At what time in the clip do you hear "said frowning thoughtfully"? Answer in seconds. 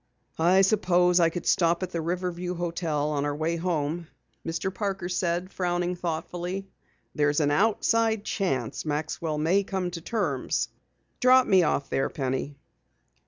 5.07-6.67